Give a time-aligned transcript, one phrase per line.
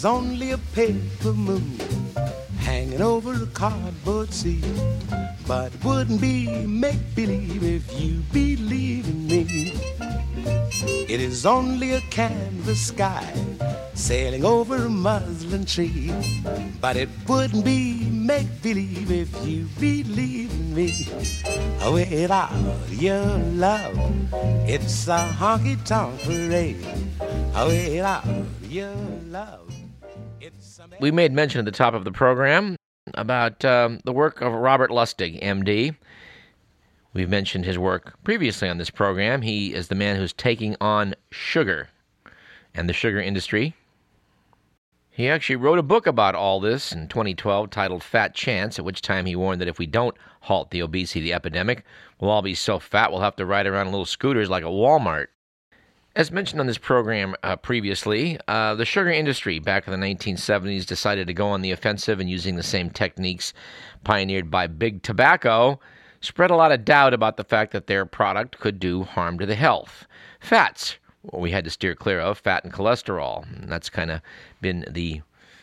[0.00, 1.78] is only a paper moon
[2.56, 4.62] hanging over a cardboard sea.
[5.46, 9.74] But it wouldn't be make believe if you believe in me.
[11.06, 13.30] It is only a canvas sky
[13.92, 16.14] sailing over a muslin tree.
[16.80, 21.08] But it wouldn't be make believe if you believe in me.
[21.82, 22.54] Oh, without
[22.88, 23.26] your
[23.66, 23.98] love,
[24.66, 26.86] it's a honky tonk parade.
[27.54, 28.24] Oh, without
[28.62, 28.96] your
[29.28, 29.79] love.
[31.00, 32.76] We made mention at the top of the program
[33.14, 35.96] about um, the work of Robert Lustig, MD.
[37.12, 39.42] We've mentioned his work previously on this program.
[39.42, 41.88] He is the man who's taking on sugar
[42.74, 43.74] and the sugar industry.
[45.10, 49.02] He actually wrote a book about all this in 2012 titled Fat Chance, at which
[49.02, 51.84] time he warned that if we don't halt the obesity epidemic,
[52.20, 54.68] we'll all be so fat we'll have to ride around in little scooters like a
[54.68, 55.26] Walmart.
[56.20, 60.84] As mentioned on this program uh, previously, uh, the sugar industry back in the 1970s
[60.84, 63.54] decided to go on the offensive and using the same techniques
[64.04, 65.80] pioneered by Big Tobacco
[66.20, 69.46] spread a lot of doubt about the fact that their product could do harm to
[69.46, 70.06] the health.
[70.40, 70.98] Fats,
[71.32, 73.50] we had to steer clear of, fat and cholesterol.
[73.56, 74.20] And that's kind of
[74.60, 75.22] been the,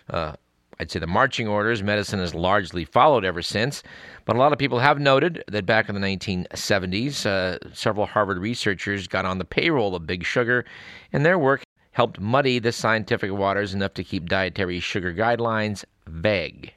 [0.09, 0.38] uh,
[0.80, 3.81] I'd say, the marching orders medicine has largely followed ever since.
[4.25, 8.38] But a lot of people have noted that back in the 1970s, uh, several Harvard
[8.38, 10.66] researchers got on the payroll of Big Sugar,
[11.11, 16.73] and their work helped muddy the scientific waters enough to keep dietary sugar guidelines vague.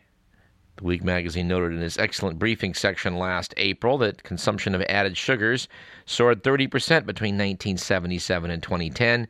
[0.77, 5.19] The Week magazine noted in its excellent briefing section last April that consumption of added
[5.19, 5.69] sugars
[6.07, 6.71] soared 30%
[7.05, 9.29] between 1977 and 2010,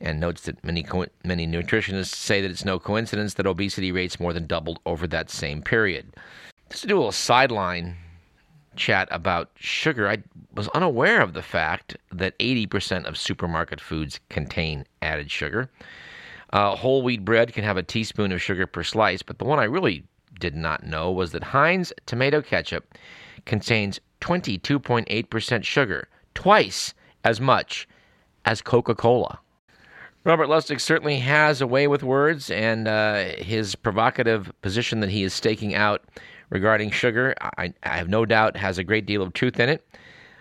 [0.00, 4.20] and notes that many co- many nutritionists say that it's no coincidence that obesity rates
[4.20, 6.14] more than doubled over that same period.
[6.70, 7.96] Just to do a little sideline
[8.76, 10.18] chat about sugar, I
[10.54, 15.68] was unaware of the fact that 80% of supermarket foods contain added sugar.
[16.52, 19.58] Uh, whole wheat bread can have a teaspoon of sugar per slice, but the one
[19.58, 20.04] I really
[20.38, 22.94] did not know was that Heinz tomato ketchup
[23.44, 26.94] contains 22.8% sugar, twice
[27.24, 27.88] as much
[28.44, 29.40] as Coca Cola.
[30.28, 35.22] Robert Lustig certainly has a way with words, and uh, his provocative position that he
[35.22, 36.04] is staking out
[36.50, 39.88] regarding sugar, I, I, have no doubt, has a great deal of truth in it.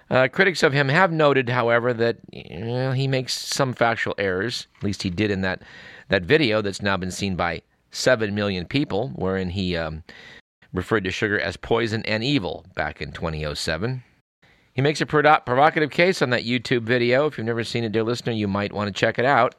[0.09, 4.67] Uh, critics of him have noted, however, that you know, he makes some factual errors.
[4.75, 5.61] At least he did in that,
[6.09, 7.61] that video that's now been seen by
[7.91, 10.03] 7 million people, wherein he um,
[10.73, 14.03] referred to sugar as poison and evil back in 2007.
[14.73, 17.25] He makes a provocative case on that YouTube video.
[17.25, 19.55] If you've never seen it, dear listener, you might want to check it out.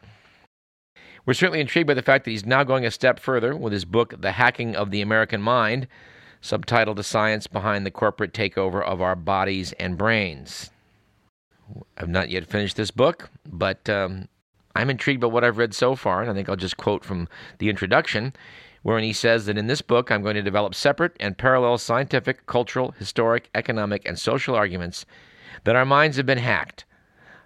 [1.29, 3.85] We're certainly intrigued by the fact that he's now going a step further with his
[3.85, 5.87] book, The Hacking of the American Mind,
[6.43, 10.71] subtitled The Science Behind the Corporate Takeover of Our Bodies and Brains.
[11.99, 14.29] I've not yet finished this book, but um,
[14.75, 17.29] I'm intrigued by what I've read so far, and I think I'll just quote from
[17.59, 18.33] the introduction,
[18.81, 22.47] wherein he says that in this book I'm going to develop separate and parallel scientific,
[22.47, 25.05] cultural, historic, economic, and social arguments
[25.65, 26.87] that our minds have been hacked.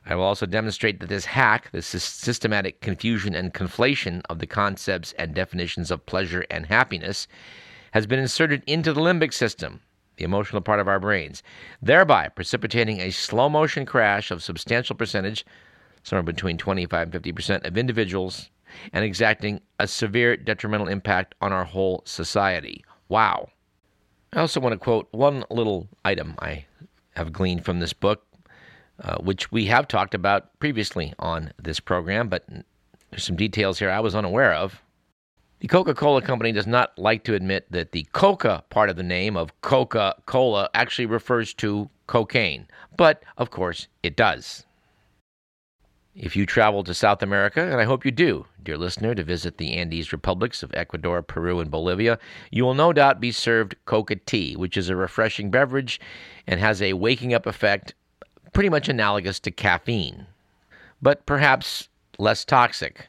[0.05, 5.13] I will also demonstrate that this hack, this systematic confusion and conflation of the concepts
[5.13, 7.29] and definitions of pleasure and happiness,
[7.93, 9.81] has been inserted into the limbic system,
[10.17, 11.43] the emotional part of our brains,
[11.81, 15.45] thereby precipitating a slow motion crash of substantial percentage
[16.03, 18.51] somewhere between 25 and 50% of individuals,
[18.93, 22.85] and exacting a severe detrimental impact on our whole society.
[23.09, 23.51] Wow.
[24.33, 26.65] I also want to quote one little item I
[27.17, 28.25] have gleaned from this book,
[29.01, 32.45] uh, which we have talked about previously on this program, but
[33.11, 34.83] there's some details here I was unaware of.
[35.61, 39.05] The Coca Cola Company does not like to admit that the Coca part of the
[39.05, 42.67] name of Coca Cola actually refers to cocaine,
[42.97, 44.67] but of course it does.
[46.15, 49.57] If you travel to South America, and I hope you do, dear listener, to visit
[49.57, 52.19] the Andes republics of Ecuador, Peru, and Bolivia,
[52.51, 56.01] you will no doubt be served coca tea, which is a refreshing beverage
[56.47, 57.95] and has a waking up effect
[58.53, 60.27] pretty much analogous to caffeine,
[61.01, 61.89] but perhaps
[62.19, 63.09] less toxic.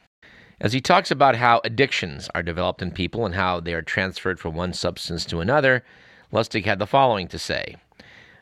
[0.60, 4.40] As he talks about how addictions are developed in people and how they are transferred
[4.40, 5.84] from one substance to another,
[6.32, 7.76] Lustig had the following to say.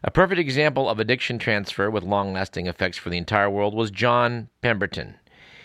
[0.05, 3.91] A perfect example of addiction transfer with long lasting effects for the entire world was
[3.91, 5.15] John Pemberton.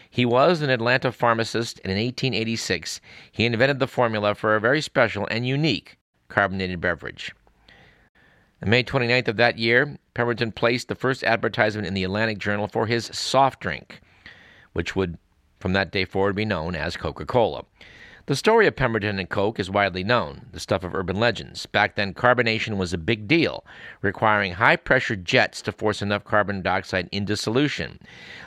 [0.10, 3.02] He was an Atlanta pharmacist, and in 1886
[3.32, 5.98] he invented the formula for a very special and unique
[6.28, 7.34] carbonated beverage.
[8.62, 12.68] On May 29th of that year, Pemberton placed the first advertisement in the Atlanta Journal
[12.68, 14.02] for his soft drink,
[14.74, 15.18] which would
[15.60, 17.66] from that day forward be known as Coca Cola.
[18.28, 21.66] The story of Pemberton and Coke is widely known, the stuff of urban legends.
[21.66, 23.64] Back then, carbonation was a big deal,
[24.02, 28.00] requiring high pressure jets to force enough carbon dioxide into solution.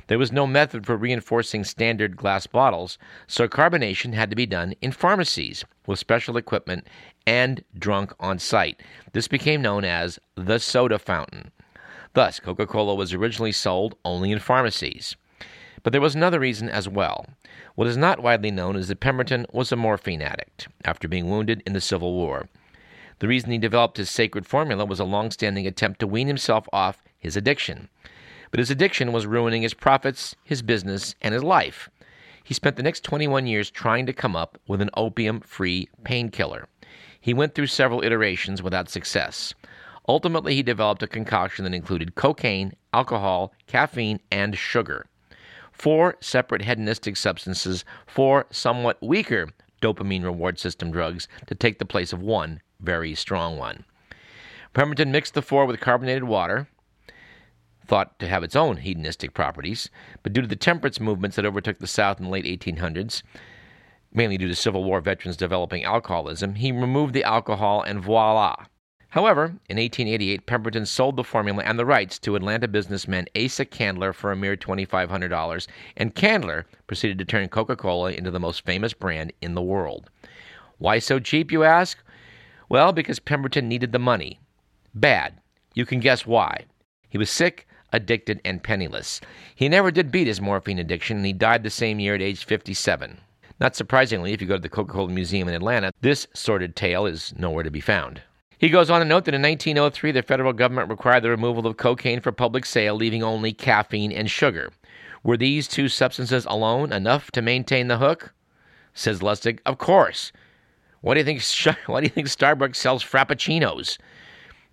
[0.08, 4.74] There was no method for reinforcing standard glass bottles, so carbonation had to be done
[4.82, 6.86] in pharmacies with special equipment
[7.26, 8.82] and drunk on site.
[9.12, 11.50] This became known as the soda fountain.
[12.14, 15.16] Thus, Coca Cola was originally sold only in pharmacies.
[15.82, 17.26] But there was another reason as well.
[17.74, 21.62] What is not widely known is that Pemberton was a morphine addict after being wounded
[21.64, 22.48] in the Civil War.
[23.20, 26.66] The reason he developed his sacred formula was a long standing attempt to wean himself
[26.72, 27.88] off his addiction.
[28.50, 31.88] But his addiction was ruining his profits, his business, and his life.
[32.42, 36.66] He spent the next 21 years trying to come up with an opium free painkiller.
[37.20, 39.54] He went through several iterations without success.
[40.08, 45.06] Ultimately, he developed a concoction that included cocaine, alcohol, caffeine, and sugar
[45.80, 49.48] four separate hedonistic substances, four somewhat weaker
[49.80, 53.84] dopamine reward system drugs to take the place of one very strong one.
[54.74, 56.68] Pemberton mixed the four with carbonated water,
[57.86, 59.88] thought to have its own hedonistic properties,
[60.22, 63.22] but due to the temperance movements that overtook the South in the late 1800s,
[64.12, 68.66] mainly due to Civil War veterans developing alcoholism, he removed the alcohol and voila,
[69.10, 74.12] However, in 1888, Pemberton sold the formula and the rights to Atlanta businessman Asa Candler
[74.12, 75.66] for a mere $2,500,
[75.96, 80.08] and Candler proceeded to turn Coca Cola into the most famous brand in the world.
[80.78, 81.98] Why so cheap, you ask?
[82.68, 84.38] Well, because Pemberton needed the money.
[84.94, 85.40] Bad.
[85.74, 86.66] You can guess why.
[87.08, 89.20] He was sick, addicted, and penniless.
[89.56, 92.44] He never did beat his morphine addiction, and he died the same year at age
[92.44, 93.18] 57.
[93.60, 97.04] Not surprisingly, if you go to the Coca Cola Museum in Atlanta, this sordid tale
[97.04, 98.22] is nowhere to be found.
[98.56, 101.76] He goes on to note that in 1903, the federal government required the removal of
[101.76, 104.72] cocaine for public sale, leaving only caffeine and sugar.
[105.22, 108.32] Were these two substances alone enough to maintain the hook?
[108.94, 109.60] Says Lustig.
[109.66, 110.32] Of course.
[111.02, 111.42] Why do you think?
[111.86, 113.98] Why do you think Starbucks sells frappuccinos?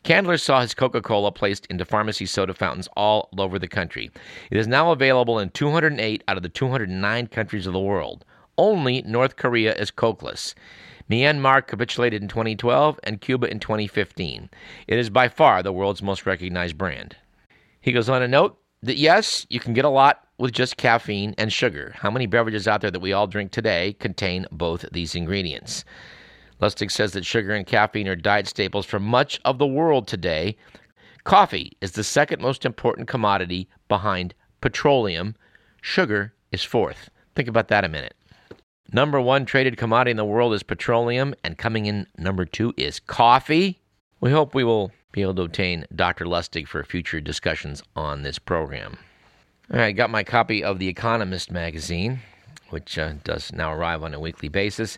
[0.04, 4.10] Candler saw his Coca Cola placed into pharmacy soda fountains all over the country.
[4.50, 8.24] It is now available in 208 out of the 209 countries of the world.
[8.58, 10.56] Only North Korea is Cokeless.
[11.10, 14.50] Myanmar capitulated in 2012 and Cuba in 2015.
[14.88, 17.16] It is by far the world's most recognized brand.
[17.80, 21.36] He goes on to note that yes, you can get a lot with just caffeine
[21.38, 21.94] and sugar.
[21.98, 25.86] How many beverages out there that we all drink today contain both these ingredients?
[26.60, 30.58] Lustig says that sugar and caffeine are diet staples for much of the world today.
[31.24, 35.36] Coffee is the second most important commodity behind petroleum.
[35.82, 37.12] Sugar is fourth.
[37.36, 38.17] Think about that a minute.
[38.94, 43.00] Number one traded commodity in the world is petroleum, and coming in number two is
[43.02, 43.82] coffee.
[44.22, 46.26] We hope we will be able to obtain Dr.
[46.26, 48.98] Lustig for future discussions on this program.
[49.72, 52.22] All right, got my copy of The Economist magazine,
[52.70, 54.98] which uh, does now arrive on a weekly basis.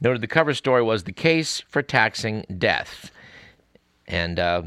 [0.00, 3.12] Noted the cover story was The Case for Taxing Death.
[4.08, 4.62] And uh,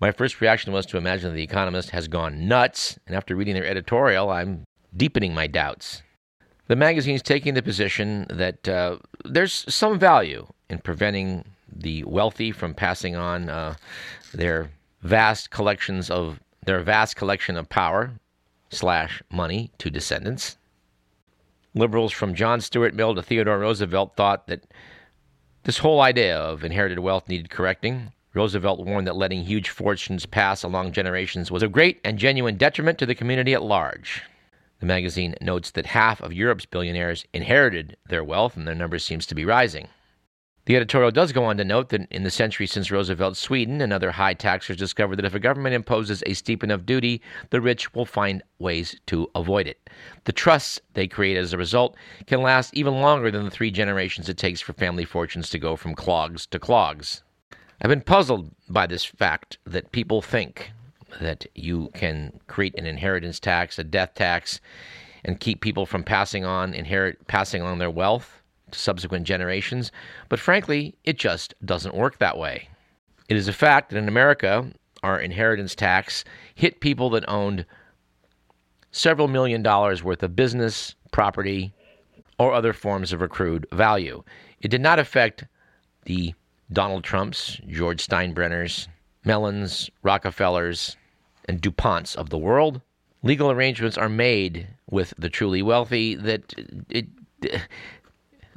[0.00, 3.54] my first reaction was to imagine that The Economist has gone nuts, and after reading
[3.54, 6.02] their editorial, I'm deepening my doubts.
[6.72, 8.96] The magazine is taking the position that uh,
[9.26, 13.74] there's some value in preventing the wealthy from passing on uh,
[14.32, 14.70] their
[15.02, 18.12] vast collections of their vast collection of power
[18.70, 20.56] slash money to descendants.
[21.74, 24.62] Liberals from John Stuart Mill to Theodore Roosevelt thought that
[25.64, 28.12] this whole idea of inherited wealth needed correcting.
[28.32, 32.98] Roosevelt warned that letting huge fortunes pass along generations was a great and genuine detriment
[32.98, 34.22] to the community at large.
[34.82, 39.26] The magazine notes that half of Europe's billionaires inherited their wealth, and their number seems
[39.26, 39.86] to be rising.
[40.64, 43.92] The editorial does go on to note that in the century since Roosevelt, Sweden and
[43.92, 47.94] other high taxers discovered that if a government imposes a steep enough duty, the rich
[47.94, 49.88] will find ways to avoid it.
[50.24, 51.94] The trusts they create as a result
[52.26, 55.76] can last even longer than the three generations it takes for family fortunes to go
[55.76, 57.22] from clogs to clogs.
[57.80, 60.72] I've been puzzled by this fact that people think
[61.20, 64.60] that you can create an inheritance tax, a death tax,
[65.24, 69.92] and keep people from passing on inherit passing on their wealth to subsequent generations.
[70.28, 72.68] But frankly, it just doesn't work that way.
[73.28, 74.70] It is a fact that in America,
[75.02, 77.64] our inheritance tax hit people that owned
[78.90, 81.72] several million dollars worth of business, property,
[82.38, 84.22] or other forms of accrued value.
[84.60, 85.44] It did not affect
[86.04, 86.34] the
[86.72, 88.88] Donald Trumps, George Steinbrenners,
[89.24, 90.96] Mellons, Rockefellers,
[91.48, 92.80] and DuPonts of the world.
[93.22, 96.54] Legal arrangements are made with the truly wealthy that
[96.88, 97.06] it,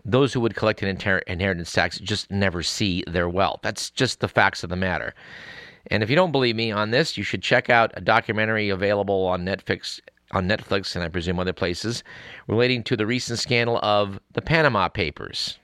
[0.04, 0.90] those who would collect an
[1.28, 3.60] inheritance tax just never see their wealth.
[3.64, 5.14] That's just the facts of the matter.
[5.88, 9.26] And if you don't believe me on this, you should check out a documentary available
[9.26, 10.00] on Netflix
[10.32, 12.04] on Netflix and I presume other places
[12.48, 15.60] relating to the recent scandal of the Panama Papers.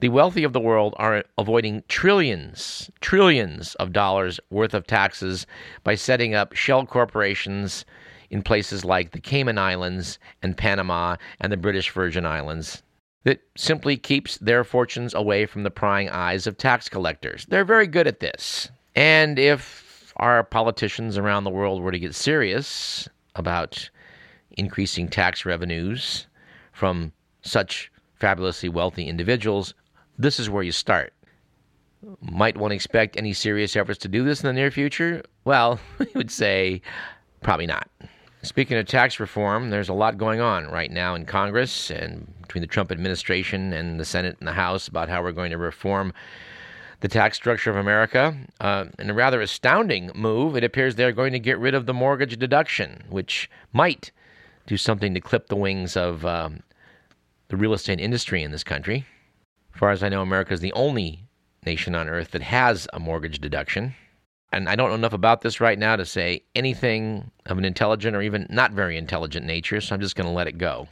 [0.00, 5.44] The wealthy of the world are avoiding trillions, trillions of dollars worth of taxes
[5.82, 7.84] by setting up shell corporations
[8.30, 12.84] in places like the Cayman Islands and Panama and the British Virgin Islands
[13.24, 17.44] that simply keeps their fortunes away from the prying eyes of tax collectors.
[17.46, 18.70] They're very good at this.
[18.94, 23.90] And if our politicians around the world were to get serious about
[24.52, 26.28] increasing tax revenues
[26.72, 27.12] from
[27.42, 29.74] such fabulously wealthy individuals,
[30.18, 31.12] this is where you start.
[32.20, 35.22] Might one expect any serious efforts to do this in the near future?
[35.44, 36.82] Well, we would say
[37.42, 37.88] probably not.
[38.42, 42.60] Speaking of tax reform, there's a lot going on right now in Congress and between
[42.60, 46.12] the Trump administration and the Senate and the House about how we're going to reform
[47.00, 48.36] the tax structure of America.
[48.60, 51.94] Uh, in a rather astounding move, it appears they're going to get rid of the
[51.94, 54.12] mortgage deduction, which might
[54.66, 56.62] do something to clip the wings of um,
[57.48, 59.04] the real estate industry in this country.
[59.78, 61.28] As far as I know, America is the only
[61.64, 63.94] nation on earth that has a mortgage deduction
[64.50, 68.16] and I don't know enough about this right now to say anything of an intelligent
[68.16, 70.88] or even not very intelligent nature, so I'm just going to let it go.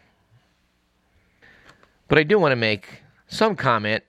[2.06, 4.04] But I do want to make some comment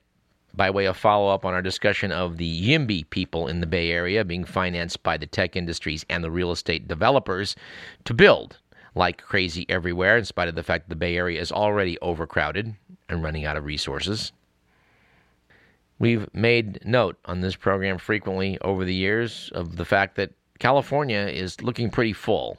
[0.54, 3.90] by way of follow up on our discussion of the YIMBY people in the Bay
[3.90, 7.56] Area being financed by the tech industries and the real estate developers
[8.04, 8.58] to build
[8.94, 12.76] like crazy everywhere, in spite of the fact that the Bay Area is already overcrowded
[13.08, 14.30] and running out of resources.
[15.98, 21.20] We've made note on this program frequently over the years of the fact that California
[21.20, 22.58] is looking pretty full.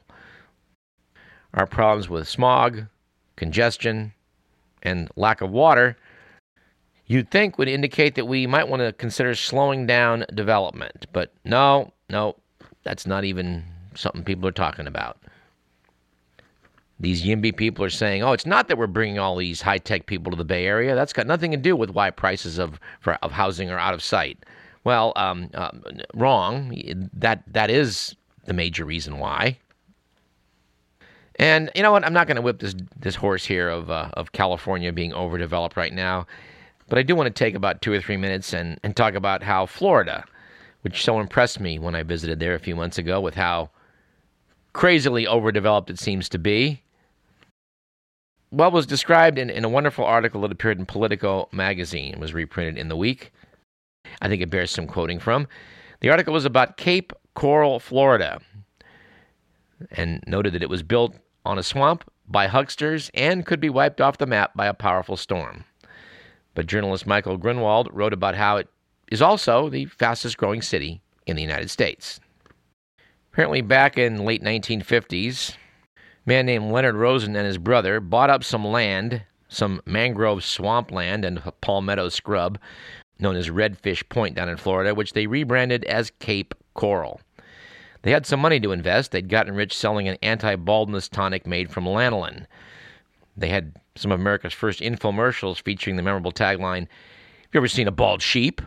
[1.54, 2.86] Our problems with smog,
[3.36, 4.14] congestion,
[4.84, 5.98] and lack of water
[7.10, 11.08] you'd think would indicate that we might want to consider slowing down development.
[11.12, 12.36] But no, no,
[12.84, 13.66] that's not even
[13.96, 15.18] something people are talking about.
[17.00, 20.06] These YIMBY people are saying, oh, it's not that we're bringing all these high tech
[20.06, 20.96] people to the Bay Area.
[20.96, 24.04] That's got nothing to do with why prices of, for, of housing are out of
[24.04, 24.38] sight.
[24.84, 25.72] Well, um, uh,
[26.14, 26.78] wrong.
[27.14, 28.16] That, that is
[28.46, 29.58] the major reason why.
[31.36, 32.04] And you know what?
[32.04, 35.78] I'm not going to whip this, this horse here of, uh, of California being overdeveloped
[35.78, 36.28] right now.
[36.90, 39.42] But I do want to take about two or three minutes and, and talk about
[39.42, 40.26] how Florida,
[40.82, 43.70] which so impressed me when I visited there a few months ago with how
[44.74, 46.82] crazily overdeveloped it seems to be,
[48.52, 52.14] well, was described in, in a wonderful article that appeared in Politico magazine.
[52.14, 53.32] It was reprinted in the week.
[54.22, 55.48] I think it bears some quoting from.
[56.00, 58.40] The article was about Cape Coral, Florida,
[59.92, 61.16] and noted that it was built
[61.46, 65.18] on a swamp by hucksters and could be wiped off the map by a powerful
[65.18, 65.66] storm.
[66.56, 68.68] But journalist Michael Grunwald wrote about how it
[69.12, 72.20] is also the fastest growing city in the United States.
[73.32, 75.56] Apparently, back in late 1950s,
[76.30, 81.42] man named Leonard Rosen and his brother bought up some land, some mangrove swampland and
[81.60, 82.60] palmetto scrub,
[83.18, 87.20] known as Redfish Point down in Florida, which they rebranded as Cape Coral.
[88.04, 89.12] They had some money to invest.
[89.12, 92.46] They'd gotten rich selling an anti baldness tonic made from lanolin.
[93.36, 97.88] They had some of America's first infomercials featuring the memorable tagline Have you ever seen
[97.88, 98.62] a bald sheep?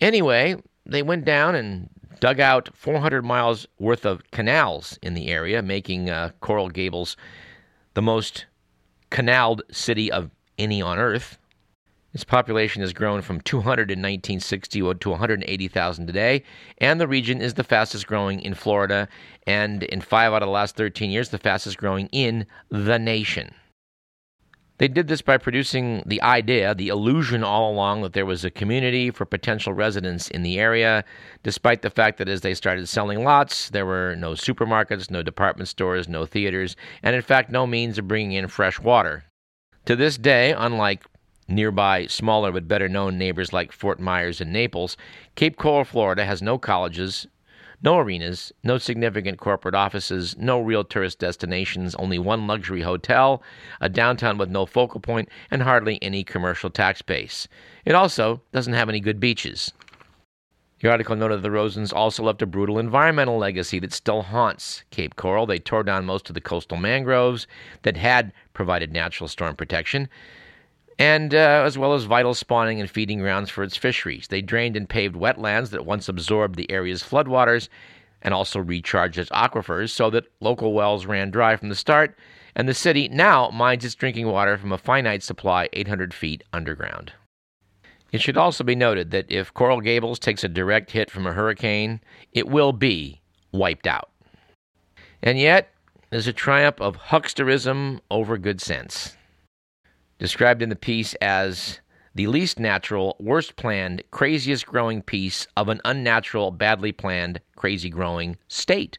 [0.00, 0.54] Anyway,
[0.86, 6.10] they went down and dug out 400 miles worth of canals in the area, making
[6.10, 7.16] uh, Coral Gables
[7.94, 8.46] the most
[9.10, 11.38] canaled city of any on Earth.
[12.14, 16.42] Its population has grown from 200 in 1960 to 180,000 today,
[16.78, 19.06] and the region is the fastest growing in Florida,
[19.46, 23.54] and in five out of the last 13 years, the fastest growing in the nation.
[24.78, 28.50] They did this by producing the idea, the illusion all along that there was a
[28.50, 31.04] community for potential residents in the area,
[31.42, 35.68] despite the fact that as they started selling lots, there were no supermarkets, no department
[35.68, 39.24] stores, no theaters, and in fact, no means of bringing in fresh water.
[39.86, 41.04] To this day, unlike
[41.48, 44.96] nearby smaller but better known neighbors like Fort Myers and Naples,
[45.34, 47.26] Cape Coral, Florida has no colleges,
[47.82, 53.42] no arenas, no significant corporate offices, no real tourist destinations, only one luxury hotel,
[53.80, 57.46] a downtown with no focal point, and hardly any commercial tax base.
[57.84, 59.72] It also doesn't have any good beaches.
[60.80, 65.16] The article noted the Rosens also left a brutal environmental legacy that still haunts Cape
[65.16, 65.44] Coral.
[65.44, 67.48] They tore down most of the coastal mangroves
[67.82, 70.08] that had provided natural storm protection
[70.98, 74.28] and uh, as well as vital spawning and feeding grounds for its fisheries.
[74.28, 77.68] They drained and paved wetlands that once absorbed the area's floodwaters
[78.22, 82.18] and also recharged its aquifers so that local wells ran dry from the start,
[82.56, 87.12] and the city now mines its drinking water from a finite supply 800 feet underground.
[88.10, 91.32] It should also be noted that if Coral Gables takes a direct hit from a
[91.32, 92.00] hurricane,
[92.32, 93.20] it will be
[93.52, 94.10] wiped out.
[95.22, 95.70] And yet,
[96.10, 99.17] there's a triumph of hucksterism over good sense
[100.18, 101.80] described in the piece as
[102.14, 108.36] the least natural, worst planned, craziest growing piece of an unnatural, badly planned, crazy growing
[108.48, 108.98] state.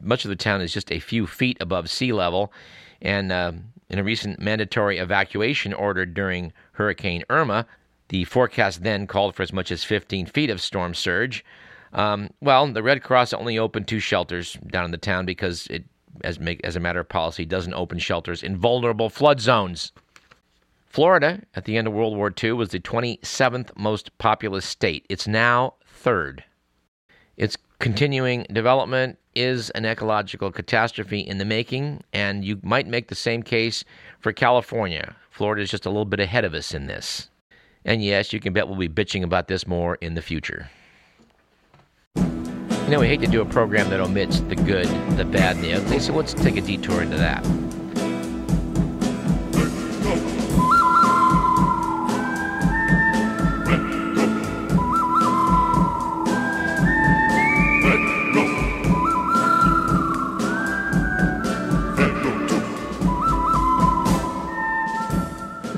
[0.00, 2.52] Much of the town is just a few feet above sea level,
[3.00, 3.52] and uh,
[3.88, 7.66] in a recent mandatory evacuation ordered during Hurricane Irma,
[8.08, 11.44] the forecast then called for as much as 15 feet of storm surge.
[11.92, 15.84] Um, well, the Red Cross only opened two shelters down in the town because it,
[16.22, 19.92] as, as a matter of policy, doesn't open shelters in vulnerable flood zones.
[20.94, 25.04] Florida, at the end of World War II, was the 27th most populous state.
[25.08, 26.44] It's now third.
[27.36, 33.16] Its continuing development is an ecological catastrophe in the making, and you might make the
[33.16, 33.84] same case
[34.20, 35.16] for California.
[35.32, 37.28] Florida is just a little bit ahead of us in this.
[37.84, 40.70] And yes, you can bet we'll be bitching about this more in the future.
[42.14, 44.86] You know, we hate to do a program that omits the good,
[45.16, 47.44] the bad, and the ugly, so let's take a detour into that.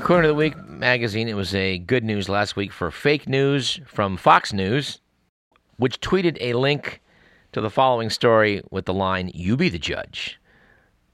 [0.07, 3.81] Corner of the Week magazine, it was a good news last week for fake news
[3.85, 5.01] from Fox News,
[5.75, 7.01] which tweeted a link
[7.51, 10.39] to the following story with the line, You be the judge.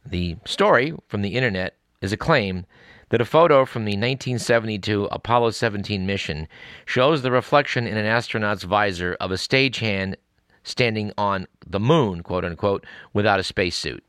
[0.05, 2.67] The story from the internet is a claim
[3.09, 6.47] that a photo from the 1972 Apollo 17 mission
[6.85, 10.17] shows the reflection in an astronaut's visor of a stagehand
[10.61, 14.03] standing on the moon, quote unquote, without a spacesuit.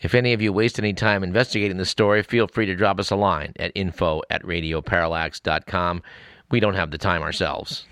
[0.00, 3.10] If any of you waste any time investigating the story, feel free to drop us
[3.10, 6.02] a line at info at radioparallax.com.
[6.50, 7.84] We don't have the time ourselves.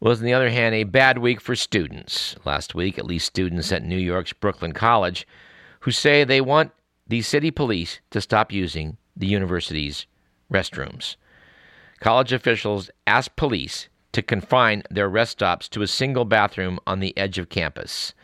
[0.00, 2.36] Was, on the other hand, a bad week for students.
[2.44, 5.26] Last week, at least students at New York's Brooklyn College,
[5.80, 6.72] who say they want
[7.06, 10.06] the city police to stop using the university's
[10.52, 11.16] restrooms.
[12.00, 17.16] College officials asked police to confine their rest stops to a single bathroom on the
[17.16, 18.14] edge of campus.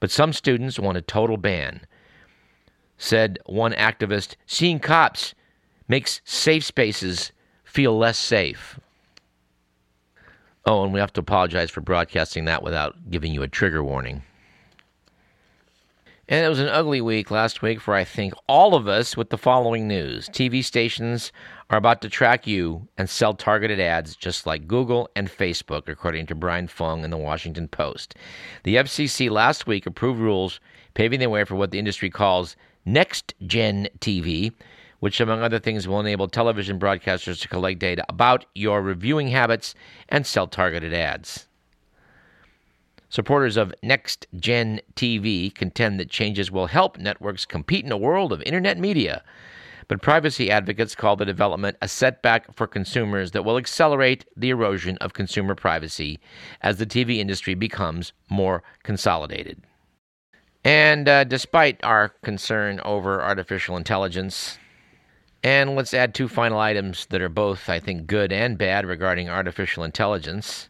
[0.00, 1.86] But some students want a total ban.
[2.98, 5.34] Said one activist, seeing cops
[5.88, 7.32] makes safe spaces
[7.64, 8.78] feel less safe.
[10.64, 14.22] Oh, and we have to apologize for broadcasting that without giving you a trigger warning.
[16.28, 19.30] And it was an ugly week last week for, I think, all of us with
[19.30, 20.28] the following news.
[20.28, 21.30] TV stations
[21.70, 26.26] are about to track you and sell targeted ads just like Google and Facebook, according
[26.26, 28.16] to Brian Fung in the Washington Post.
[28.64, 30.58] The FCC last week approved rules
[30.94, 34.52] paving the way for what the industry calls next gen TV,
[34.98, 39.76] which, among other things, will enable television broadcasters to collect data about your reviewing habits
[40.08, 41.45] and sell targeted ads.
[43.16, 48.30] Supporters of Next Gen TV contend that changes will help networks compete in a world
[48.30, 49.24] of internet media.
[49.88, 54.98] But privacy advocates call the development a setback for consumers that will accelerate the erosion
[54.98, 56.20] of consumer privacy
[56.60, 59.62] as the TV industry becomes more consolidated.
[60.62, 64.58] And uh, despite our concern over artificial intelligence,
[65.42, 69.30] and let's add two final items that are both, I think, good and bad regarding
[69.30, 70.68] artificial intelligence.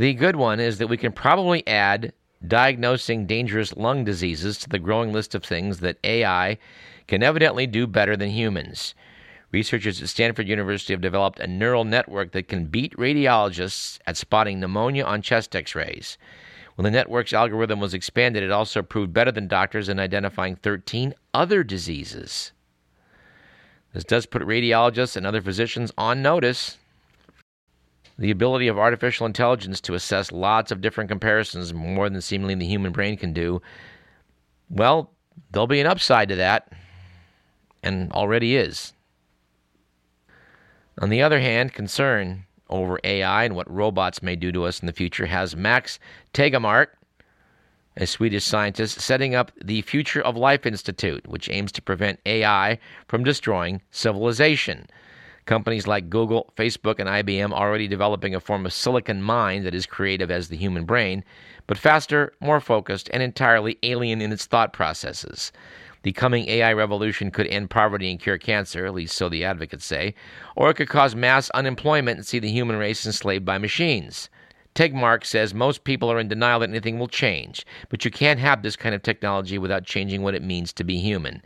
[0.00, 2.14] The good one is that we can probably add
[2.48, 6.56] diagnosing dangerous lung diseases to the growing list of things that AI
[7.06, 8.94] can evidently do better than humans.
[9.52, 14.58] Researchers at Stanford University have developed a neural network that can beat radiologists at spotting
[14.58, 16.16] pneumonia on chest x rays.
[16.76, 21.12] When the network's algorithm was expanded, it also proved better than doctors in identifying 13
[21.34, 22.52] other diseases.
[23.92, 26.78] This does put radiologists and other physicians on notice
[28.20, 32.66] the ability of artificial intelligence to assess lots of different comparisons, more than seemingly the
[32.66, 33.62] human brain can do,
[34.68, 35.10] well,
[35.50, 36.70] there'll be an upside to that,
[37.82, 38.92] and already is.
[40.98, 44.86] On the other hand, concern over AI and what robots may do to us in
[44.86, 45.98] the future has Max
[46.34, 46.88] Tegmark,
[47.96, 52.78] a Swedish scientist, setting up the Future of Life Institute, which aims to prevent AI
[53.08, 54.86] from destroying civilization.
[55.46, 59.74] Companies like Google, Facebook, and IBM are already developing a form of silicon mind that
[59.74, 61.24] is creative as the human brain,
[61.66, 65.52] but faster, more focused, and entirely alien in its thought processes.
[66.02, 69.84] The coming AI revolution could end poverty and cure cancer, at least so the advocates
[69.84, 70.14] say,
[70.56, 74.30] or it could cause mass unemployment and see the human race enslaved by machines.
[74.74, 78.62] Tegmark says most people are in denial that anything will change, but you can't have
[78.62, 81.42] this kind of technology without changing what it means to be human.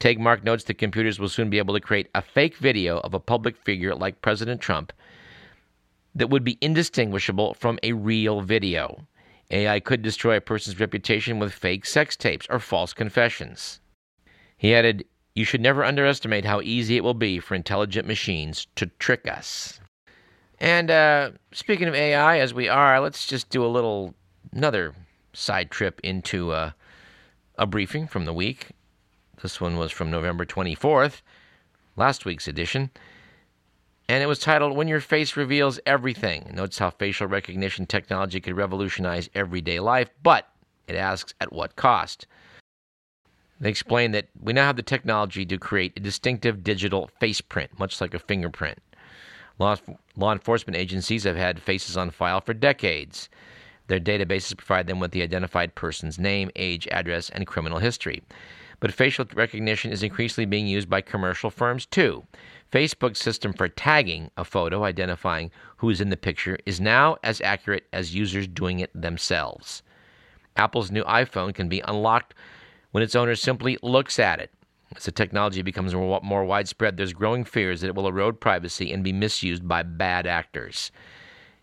[0.00, 3.20] Tegmark notes that computers will soon be able to create a fake video of a
[3.20, 4.92] public figure like President Trump
[6.14, 9.06] that would be indistinguishable from a real video.
[9.50, 13.80] AI could destroy a person's reputation with fake sex tapes or false confessions.
[14.56, 18.86] He added, You should never underestimate how easy it will be for intelligent machines to
[18.86, 19.80] trick us.
[20.58, 24.14] And uh, speaking of AI, as we are, let's just do a little
[24.52, 24.94] another
[25.32, 26.70] side trip into uh,
[27.58, 28.68] a briefing from the week.
[29.42, 31.20] This one was from November 24th,
[31.96, 32.90] last week's edition.
[34.08, 36.50] And it was titled When Your Face Reveals Everything.
[36.54, 40.48] Notes how facial recognition technology could revolutionize everyday life, but
[40.86, 42.26] it asks at what cost.
[43.60, 47.78] They explain that we now have the technology to create a distinctive digital face print,
[47.78, 48.78] much like a fingerprint.
[49.58, 49.76] Law,
[50.16, 53.28] law enforcement agencies have had faces on file for decades.
[53.86, 58.22] Their databases provide them with the identified person's name, age, address, and criminal history.
[58.80, 62.24] But facial recognition is increasingly being used by commercial firms too.
[62.72, 67.40] Facebook's system for tagging a photo identifying who is in the picture is now as
[67.42, 69.82] accurate as users doing it themselves.
[70.56, 72.34] Apple's new iPhone can be unlocked
[72.90, 74.50] when its owner simply looks at it.
[74.96, 79.02] As the technology becomes more, widespread, there's growing fears that it will erode privacy and
[79.02, 80.92] be misused by bad actors.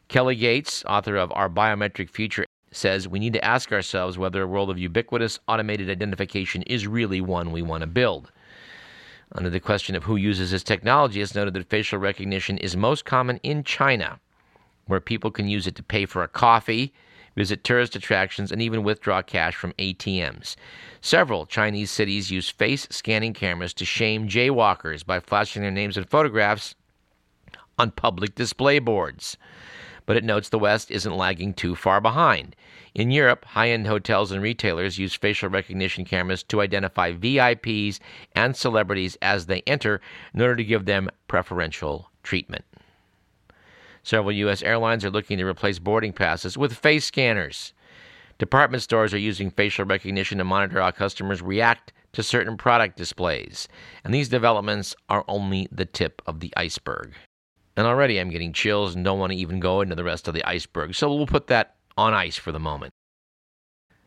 [0.09, 4.47] Kelly Gates, author of Our Biometric Future, says we need to ask ourselves whether a
[4.47, 8.31] world of ubiquitous automated identification is really one we want to build.
[9.33, 13.05] Under the question of who uses this technology, it's noted that facial recognition is most
[13.05, 14.19] common in China,
[14.87, 16.93] where people can use it to pay for a coffee,
[17.41, 20.55] visit tourist attractions, and even withdraw cash from ATMs.
[21.01, 26.07] Several Chinese cities use face scanning cameras to shame jaywalkers by flashing their names and
[26.07, 26.75] photographs
[27.79, 29.37] on public display boards
[30.05, 32.55] but it notes the West isn't lagging too far behind.
[32.93, 37.99] In Europe, high end hotels and retailers use facial recognition cameras to identify VIPs
[38.35, 40.01] and celebrities as they enter
[40.33, 42.65] in order to give them preferential treatment.
[44.03, 44.63] Several U.S.
[44.63, 47.73] airlines are looking to replace boarding passes with face scanners.
[48.37, 53.67] Department stores are using facial recognition to monitor how customers react to certain product displays.
[54.03, 57.13] And these developments are only the tip of the iceberg.
[57.77, 60.33] And already I'm getting chills and don't want to even go into the rest of
[60.33, 60.95] the iceberg.
[60.95, 62.91] So we'll put that on ice for the moment.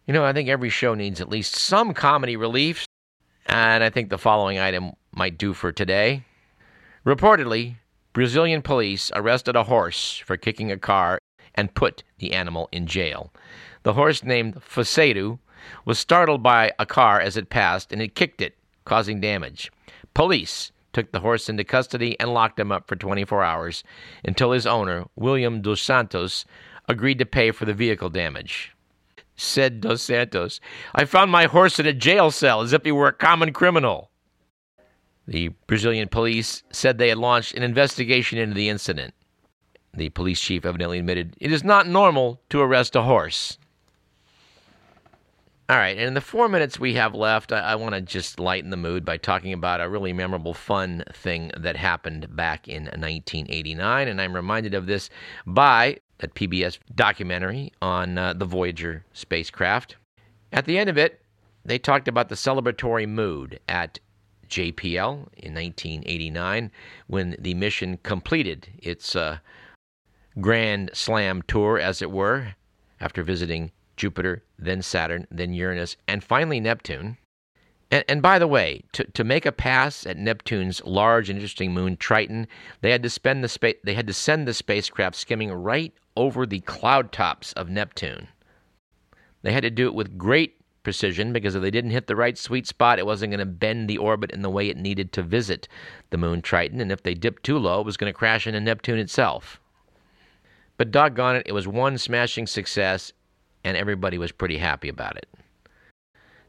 [0.07, 2.87] You know, I think every show needs at least some comedy relief.
[3.47, 6.25] And I think the following item might do for today.
[7.07, 7.77] Reportedly,
[8.15, 11.19] Brazilian police arrested a horse for kicking a car
[11.57, 13.33] and put the animal in jail.
[13.83, 15.41] The horse, named Faceiro,
[15.85, 19.73] was startled by a car as it passed and it kicked it, causing damage.
[20.15, 23.83] Police took the horse into custody and locked him up for 24 hours
[24.25, 26.45] until his owner, William dos Santos,
[26.89, 28.77] agreed to pay for the vehicle damage.
[29.35, 30.61] Said dos Santos,
[30.95, 34.13] I found my horse in a jail cell as if he were a common criminal.
[35.27, 39.15] The Brazilian police said they had launched an investigation into the incident.
[39.95, 43.59] The police chief evidently admitted it is not normal to arrest a horse.
[45.67, 48.39] All right, and in the four minutes we have left, I, I want to just
[48.39, 52.85] lighten the mood by talking about a really memorable, fun thing that happened back in
[52.85, 54.09] 1989.
[54.09, 55.09] And I'm reminded of this
[55.47, 59.97] by that PBS documentary on uh, the Voyager spacecraft.
[60.53, 61.23] At the end of it,
[61.65, 64.01] they talked about the celebratory mood at
[64.49, 66.71] JPL in 1989
[67.07, 69.39] when the mission completed its uh,
[70.41, 72.55] grand slam tour, as it were,
[73.01, 77.19] after visiting Jupiter, then Saturn, then Uranus, and finally Neptune.
[77.91, 81.73] And, and, by the way, to, to make a pass at Neptune's large and interesting
[81.73, 82.49] moon Triton,
[82.81, 86.47] they had to spend the spa- they had to send the spacecraft skimming right over
[86.47, 88.29] the cloud tops of Neptune.
[89.43, 92.39] They had to do it with great precision because if they didn't hit the right
[92.39, 95.23] sweet spot, it wasn't going to bend the orbit in the way it needed to
[95.23, 95.67] visit
[96.11, 98.61] the moon Triton, and if they dipped too low, it was going to crash into
[98.61, 99.61] Neptune itself.
[100.77, 103.13] But doggone it, it was one smashing success,
[103.65, 105.27] and everybody was pretty happy about it.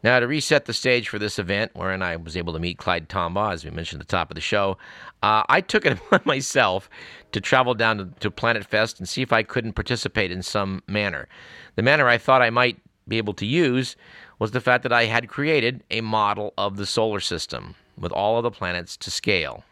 [0.05, 3.09] Now, to reset the stage for this event, wherein I was able to meet Clyde
[3.09, 4.77] Tombaugh, as we mentioned at the top of the show,
[5.23, 6.91] uh, I took it upon myself
[7.31, 10.83] to travel down to, to Planet Fest and see if I couldn't participate in some
[10.87, 11.27] manner.
[11.75, 13.95] The manner I thought I might be able to use
[14.39, 18.37] was the fact that I had created a model of the solar system with all
[18.37, 19.63] of the planets to scale.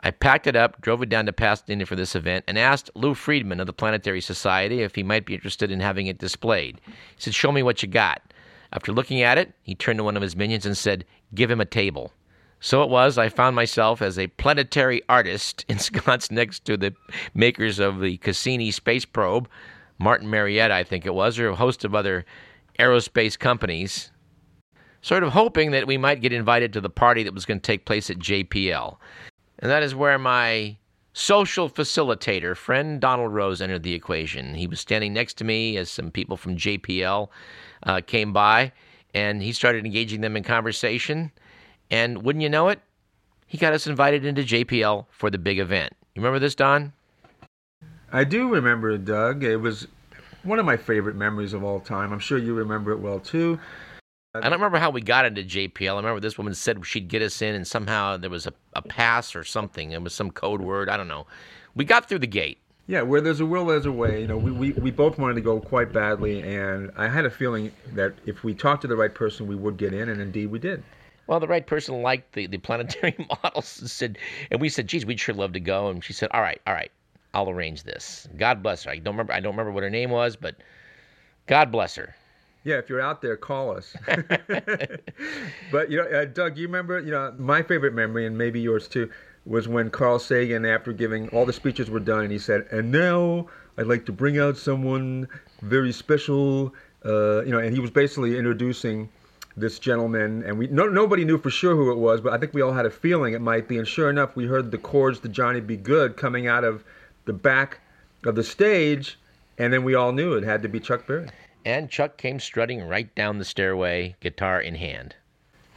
[0.00, 3.14] I packed it up, drove it down to Pasadena for this event, and asked Lou
[3.14, 6.80] Friedman of the Planetary Society if he might be interested in having it displayed.
[6.86, 8.20] He said, Show me what you got.
[8.72, 11.04] After looking at it, he turned to one of his minions and said,
[11.34, 12.12] Give him a table.
[12.58, 16.94] So it was, I found myself as a planetary artist ensconced next to the
[17.34, 19.48] makers of the Cassini space probe,
[19.98, 22.24] Martin Marietta, I think it was, or a host of other
[22.82, 24.10] aerospace companies,
[25.00, 27.66] sort of hoping that we might get invited to the party that was going to
[27.66, 28.96] take place at JPL.
[29.60, 30.76] And that is where my
[31.12, 34.54] social facilitator, friend Donald Rose, entered the equation.
[34.54, 37.28] He was standing next to me as some people from JPL
[37.84, 38.72] uh, came by,
[39.14, 41.30] and he started engaging them in conversation.
[41.90, 42.80] And wouldn't you know it,
[43.46, 45.92] he got us invited into JPL for the big event.
[46.14, 46.92] You remember this, Don?
[48.10, 49.44] I do remember Doug.
[49.44, 49.86] It was
[50.42, 52.12] one of my favorite memories of all time.
[52.12, 53.58] I'm sure you remember it well too.
[54.34, 55.92] I don't remember how we got into JPL.
[55.92, 58.80] I remember this woman said she'd get us in, and somehow there was a, a
[58.80, 59.92] pass or something.
[59.92, 60.88] It was some code word.
[60.88, 61.26] I don't know.
[61.74, 62.58] We got through the gate.
[62.86, 64.22] Yeah, where there's a will, there's a way.
[64.22, 67.30] You know, we, we, we both wanted to go quite badly, and I had a
[67.30, 70.46] feeling that if we talked to the right person, we would get in, and indeed
[70.46, 70.82] we did.
[71.26, 74.18] Well, the right person liked the, the planetary models and said,
[74.50, 76.74] and we said, "Geez, we'd sure love to go." And she said, "All right, all
[76.74, 76.90] right,
[77.34, 78.90] I'll arrange this." God bless her.
[78.90, 79.32] I don't remember.
[79.32, 80.56] I don't remember what her name was, but
[81.46, 82.14] God bless her.
[82.64, 83.96] Yeah, if you're out there, call us.
[85.72, 87.00] but you know, uh, Doug, you remember?
[87.00, 89.10] You know, my favorite memory, and maybe yours too,
[89.44, 92.92] was when Carl Sagan, after giving all the speeches were done, and he said, "And
[92.92, 95.28] now I'd like to bring out someone
[95.62, 99.08] very special." Uh, you know, and he was basically introducing
[99.56, 102.54] this gentleman, and we no, nobody knew for sure who it was, but I think
[102.54, 103.78] we all had a feeling it might be.
[103.78, 105.76] And sure enough, we heard the chords to Johnny B.
[105.76, 106.84] Goode coming out of
[107.24, 107.80] the back
[108.24, 109.18] of the stage,
[109.58, 111.28] and then we all knew it had to be Chuck Berry
[111.64, 115.16] and Chuck came strutting right down the stairway, guitar in hand.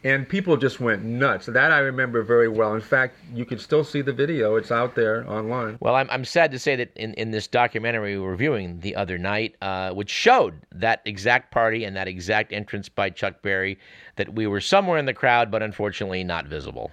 [0.03, 1.47] And people just went nuts.
[1.47, 2.75] That I remember very well.
[2.75, 4.55] In fact, you can still see the video.
[4.55, 5.77] It's out there online.
[5.79, 8.95] Well, I'm, I'm sad to say that in, in this documentary we were viewing the
[8.95, 13.79] other night, uh, which showed that exact party and that exact entrance by Chuck Berry,
[14.17, 16.91] that we were somewhere in the crowd, but unfortunately not visible.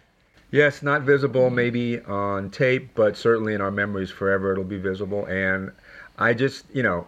[0.53, 5.25] Yes, not visible maybe on tape, but certainly in our memories forever it'll be visible.
[5.25, 5.73] And
[6.19, 7.07] I just, you know,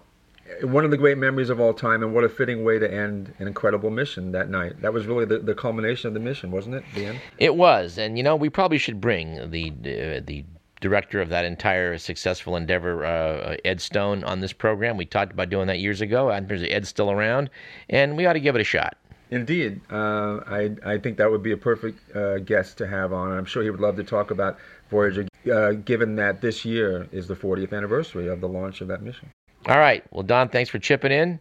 [0.62, 3.34] one of the great memories of all time, and what a fitting way to end
[3.38, 4.80] an incredible mission that night.
[4.80, 6.84] That was really the, the culmination of the mission, wasn't it?
[6.96, 7.20] End.
[7.38, 10.44] It was, and you know, we probably should bring the uh, the
[10.80, 14.96] director of that entire successful endeavor, uh, Ed Stone, on this program.
[14.96, 16.28] We talked about doing that years ago.
[16.28, 17.48] Ed's still around,
[17.88, 18.96] and we ought to give it a shot.
[19.30, 23.36] Indeed, uh, I I think that would be a perfect uh, guest to have on.
[23.36, 24.58] I'm sure he would love to talk about
[24.90, 29.02] Voyager, uh, given that this year is the 40th anniversary of the launch of that
[29.02, 29.30] mission.
[29.66, 30.04] All right.
[30.10, 31.40] Well, Don, thanks for chipping in.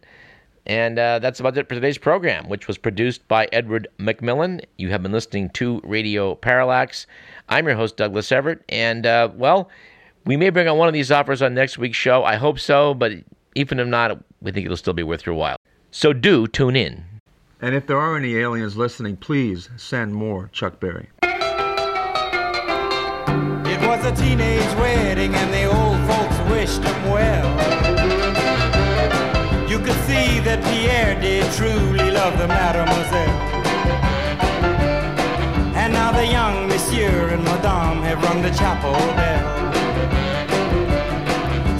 [0.66, 4.64] And uh, that's about it for today's program, which was produced by Edward McMillan.
[4.78, 7.06] You have been listening to Radio Parallax.
[7.50, 8.62] I'm your host, Douglas Everett.
[8.70, 9.68] And, uh, well,
[10.24, 12.24] we may bring on one of these offers on next week's show.
[12.24, 13.12] I hope so, but
[13.54, 15.56] even if not, we think it'll still be worth your while.
[15.90, 17.04] So do tune in.
[17.60, 21.08] And if there are any aliens listening, please send more Chuck Berry.
[23.66, 27.48] It was a teenage wedding, and the old folks wished him well.
[29.68, 33.40] You could see that Pierre did truly love the mademoiselle.
[35.76, 39.72] And now the young monsieur and madame have rung the chapel bell.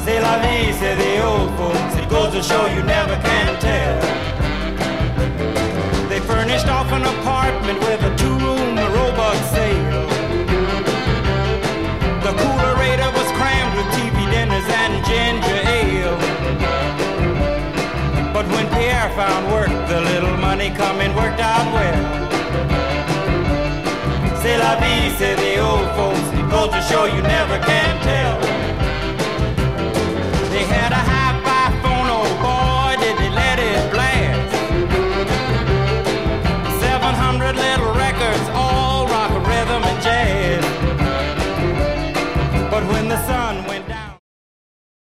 [0.05, 1.97] C'est la vie, the old folks.
[1.97, 4.44] It goes to show you never can tell.
[6.27, 10.07] Furnished off an apartment with a two-room Roebuck sale.
[12.25, 16.19] The coolerator was crammed with TV dinners and ginger ale.
[18.33, 22.25] But when Pierre found work, the little money coming worked out well.
[24.41, 26.27] C'est la vie, say the old folks.
[26.39, 28.74] It goes to show you never can tell.